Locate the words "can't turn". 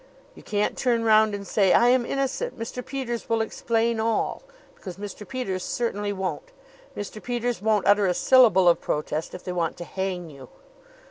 0.41-1.03